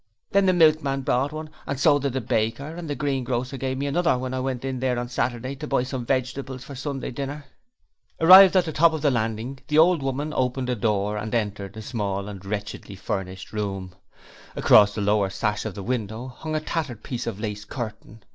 [0.31, 3.85] 'Then the milkman brought one, and so did the baker, and the greengrocer give me
[3.85, 7.45] another when I went in there on Saturday to buy some vegetables for Sunday dinner.'
[8.19, 12.27] Arrived at the top landing the old woman opened a door and entered a small
[12.29, 13.93] and wretchedly furnished room.
[14.55, 18.23] Across the lower sash of the window hung a tattered piece of lace curtain.